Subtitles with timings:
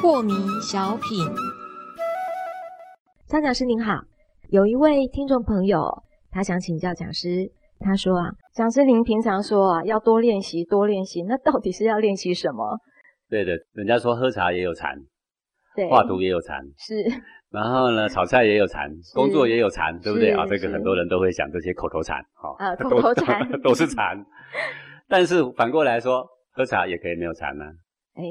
[0.00, 1.26] 破迷小品，
[3.26, 4.02] 张讲师您好，
[4.50, 12.78] 有一位听众朋友，他想请教讲师，他说啊，讲师您平常说啊，要多练习，多练习，那到底是要练习什么？
[13.28, 14.94] 对的，人家说喝茶也有禅，
[15.74, 16.94] 对，画图也有禅，是，
[17.50, 20.46] 然后呢，炒菜也有禅，工作也有禅，对不对啊？
[20.46, 24.24] 这个很多人都会讲这些口头禅，哈、啊 口头禅都 是禅。
[25.08, 27.64] 但是反过来说，喝茶也可以没有禅呐、
[28.14, 28.22] 哎，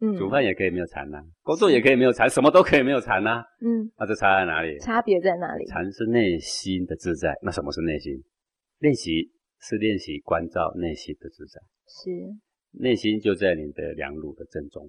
[0.00, 4.78] 嗯，煮饭也可以没有禅呐、工作也可以没有禅，什么都可以没有禅呐、嗯，那这差在哪里？
[4.80, 5.64] 差别在哪里？
[5.66, 8.12] 禅是内心的自在，那什么是内心？
[8.80, 12.10] 练习是练习关照内心的自在，是
[12.78, 14.86] 内心就在你的两乳的正中，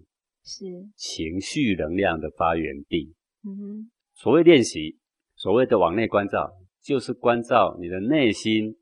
[0.48, 0.64] 是，
[0.96, 3.14] 情绪能量的发源地。
[3.46, 4.98] 嗯哼，所谓练习，
[5.36, 6.50] 所谓的往内关照，
[6.82, 8.74] 就是关照你的内心。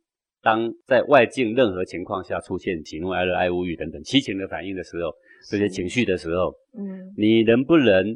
[0.41, 5.11] 当在外境任何情况下出现喜怒哀乐、爱恶欲等等七情的反应的时候，
[5.49, 8.15] 这些情绪的时候，嗯，你能不能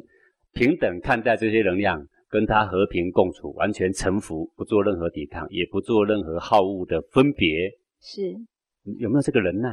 [0.52, 7.68] 平等看待这些能量，跟它和平共处，完全臣服，不做任何抵抗，也不做任何好恶的分别？
[8.00, 8.30] 是，
[9.00, 9.70] 有没有这个忍耐？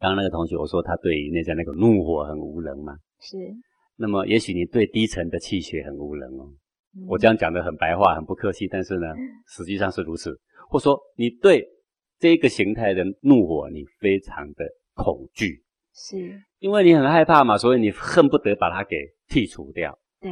[0.00, 3.36] 刚刚那个同学我说他对于内在那个怒火很无能嘛，是，
[3.96, 6.50] 那么也许你对低沉的气血很无能哦。
[6.96, 7.06] 嗯。
[7.06, 9.06] 我这样讲的很白话，很不客气，但是呢，
[9.46, 10.36] 实际上是如此。
[10.68, 11.64] 或说你对
[12.18, 15.62] 这个形态的怒火，你非常的恐惧，
[15.94, 18.96] 是，因为你很害怕嘛，所以你恨不得把它给
[19.28, 20.30] 剔除掉，对，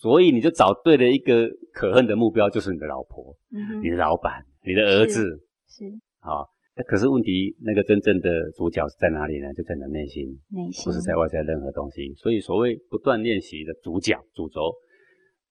[0.00, 5.22] 所以你就找对了一个可恨的目标，就是你的老婆、嗯你的老板、你的儿子。
[5.68, 5.84] 是。
[6.20, 6.40] 啊。
[6.40, 9.52] 那可是问题，那个真正的主角是在哪里呢？
[9.52, 12.14] 就在你的内心，内心，不是在外在任何东西。
[12.14, 14.72] 所以所谓不断练习的主角、主轴，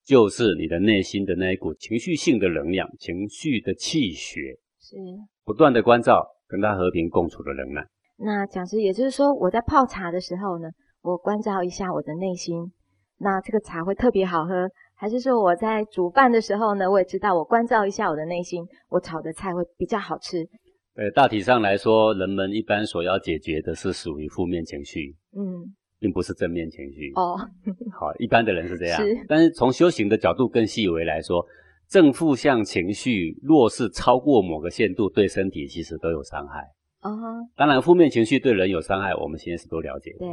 [0.04, 4.40] 就是你的内心的那一股情绪性的能量、情绪的气血，
[4.80, 4.96] 是。
[5.44, 7.86] 不断的关照，跟他和平共处的能量。
[8.18, 10.68] 那讲师，也就是说，我在泡茶的时候呢，
[11.02, 12.72] 我关照一下我的内心，
[13.18, 14.68] 那这个茶会特别好喝。
[14.94, 20.48] 还是说我在煮饭的时候呢，我也知道我关照一下我的内心，我炒的菜会比较好吃。
[20.94, 27.12] 呃，大体上来说，人们一般所要解决的是属于负面情绪，嗯，并不是正面情绪。
[27.14, 27.36] 哦，
[27.98, 29.00] 好，一般的人是这样。
[29.00, 31.44] 是但是从修行的角度更细微来说，
[31.88, 36.60] 正负向情绪若是超过某个限度，对身体其实都有伤害。
[37.00, 37.10] 哦，
[37.56, 40.18] 当然，负面情绪对人有伤害，我们现在是都了解的。
[40.18, 40.28] 对，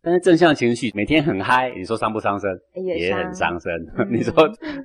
[0.00, 2.50] 但是正向情绪每天很嗨，你说伤不伤身？
[2.82, 3.72] 也很伤身。
[3.98, 4.32] 嗯你说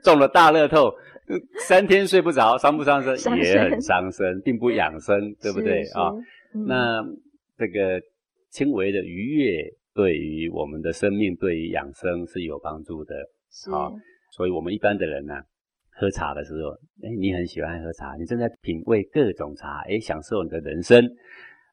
[0.03, 0.93] 中了大乐透，呃
[1.67, 3.17] 三天睡不着，伤不伤身？
[3.17, 6.11] 伤也很伤身，并不养生，对不对啊？？
[6.67, 7.03] 那
[7.57, 8.01] 这个
[8.49, 9.63] 轻微的愉悦
[9.93, 13.15] 对于我们的生命，对于养生是有帮助的。
[13.51, 13.93] 是好
[14.35, 15.35] 所以我们一般的人呢、
[15.91, 16.71] 喝茶的时候，
[17.03, 21.03] 哎，你很喜欢喝茶，你正在品味各种茶，哎，享受你的人生。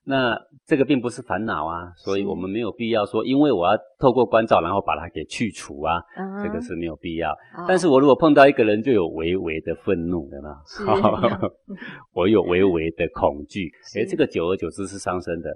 [0.04, 7.30] 那这个并不是烦恼啊，所以我们没有必要说，因为我要透过关照，然后把它给去除啊，嗯这个是没有必要。
[7.32, 10.84] 哦但是我如果碰到一个人，就有微微的愤怒，对吗是？
[12.14, 15.50] 我有微微的恐惧，是诶，这个久而久之是伤身的。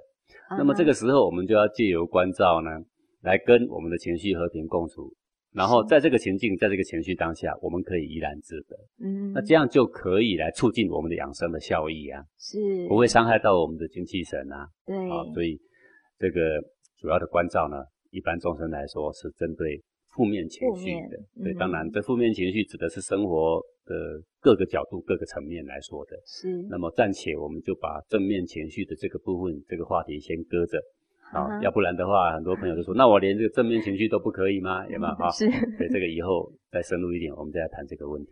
[0.57, 2.69] 那么嗯这个时候，我们就要借由关照呢，
[3.23, 5.11] 来跟我们的情绪和平共处。
[5.55, 8.75] 然后在这个情境，在这个情绪当下，我们可以怡然自得。
[8.99, 12.57] 嗯，那这样就可以来促进我们的养生的效益啊，是
[12.89, 14.67] 不会伤害到我们的精气神啊。
[14.85, 15.57] 对啊，所以
[16.19, 16.61] 这个
[16.97, 17.77] 主要的关照呢，
[18.11, 19.81] 一般众生来说是针对
[20.13, 21.17] 负面情绪的。
[21.41, 23.95] 对，嗯当然这负面情绪指的是生活的
[24.41, 26.17] 各个角度、各个层面来说的。
[26.25, 30.77] 是那么暂且我们就把正面情绪的这个部分、这个话题先搁着
[31.31, 34.85] 啊，嗯要不然的话，很多朋友就说， 那我连这个正面情绪都不可以吗？
[34.87, 35.29] 有没有啊？
[35.35, 35.47] 是
[35.77, 38.31] 对，这个以后再深入一点，我们再来谈这个问题。